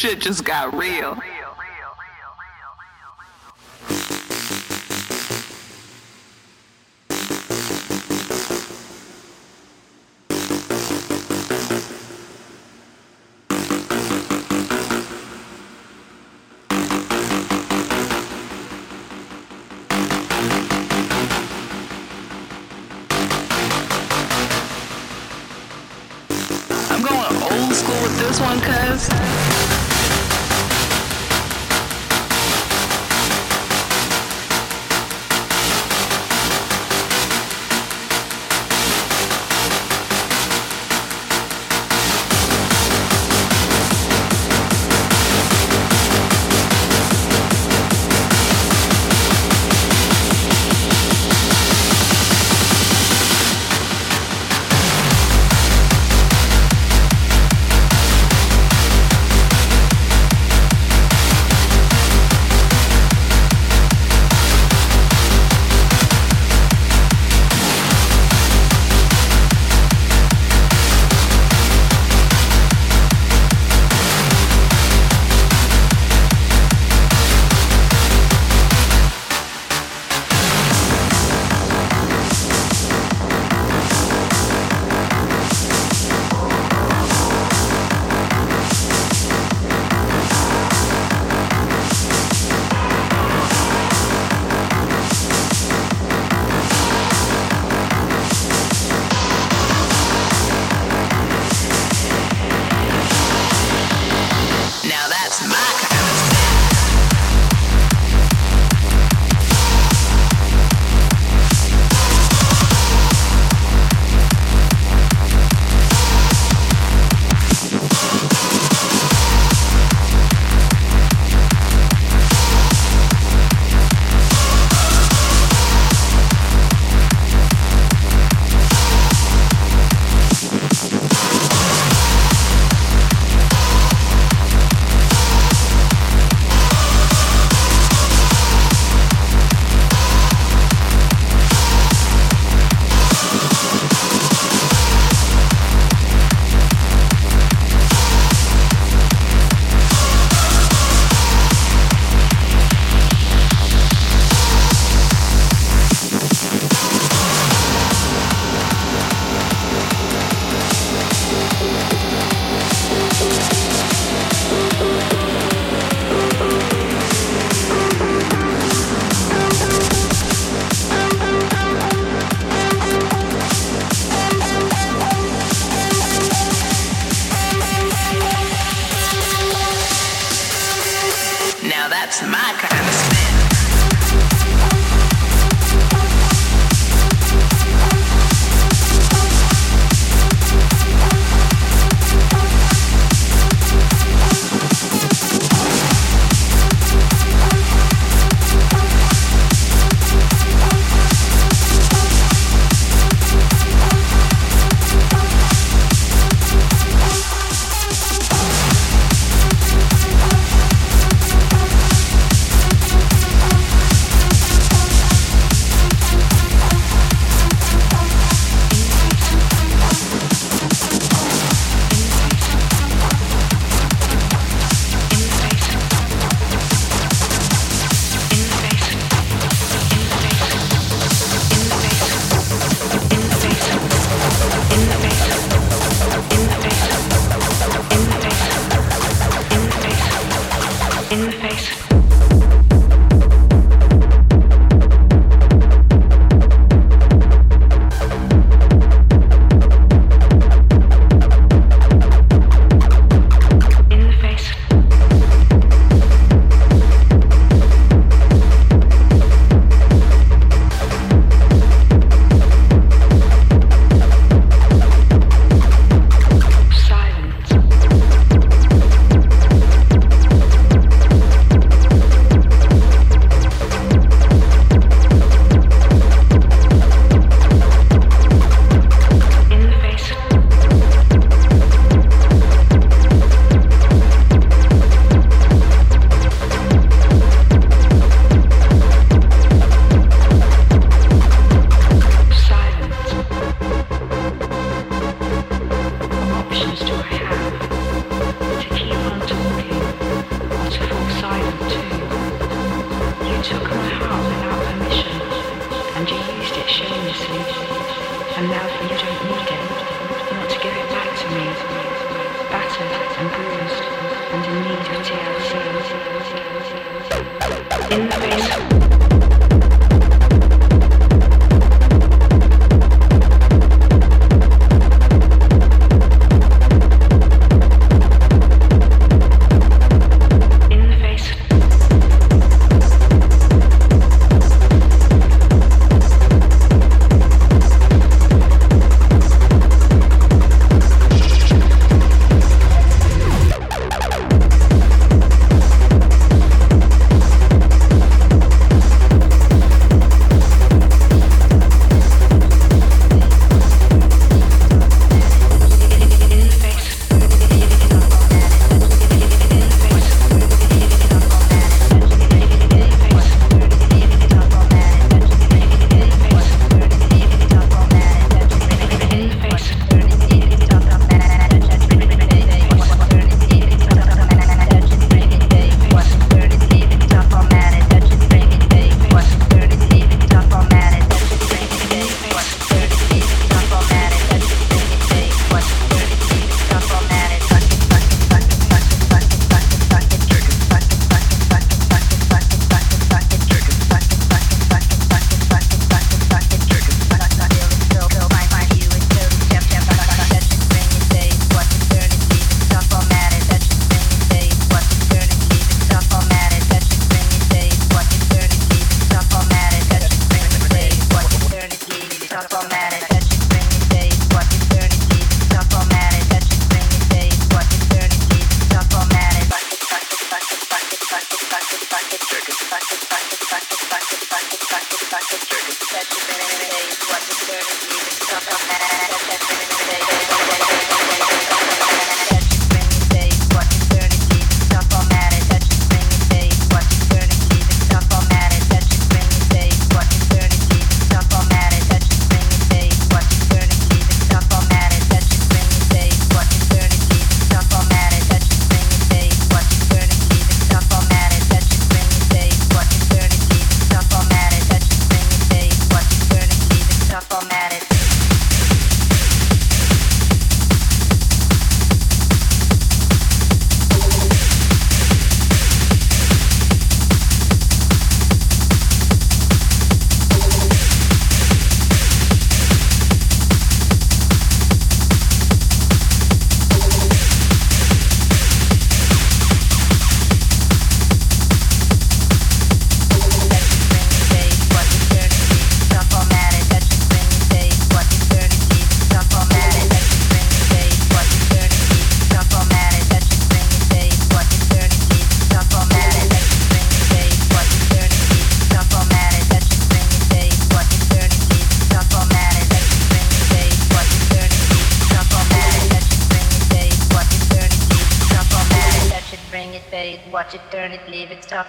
shit 0.00 0.18
just 0.18 0.46
got 0.46 0.72
real. 0.72 1.14
This 28.18 28.40
one, 28.40 28.60
cuz. 28.60 29.59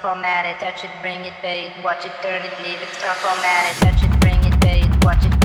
Format 0.01 0.47
it, 0.47 0.57
touch 0.59 0.83
it, 0.83 0.89
bring 1.01 1.21
it, 1.21 1.33
pay 1.41 1.71
watch 1.83 2.05
it, 2.05 2.11
turn 2.23 2.41
it, 2.41 2.51
leave 2.63 2.81
it, 2.81 2.89
stop, 2.89 3.15
format 3.17 3.69
it, 3.69 3.77
touch 3.85 4.03
it, 4.03 4.19
bring 4.19 4.43
it, 4.43 4.59
it, 4.59 5.05
watch 5.05 5.23
it, 5.23 5.40